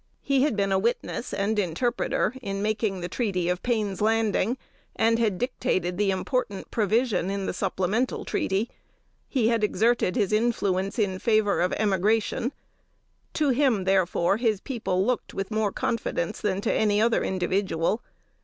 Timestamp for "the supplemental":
7.45-8.25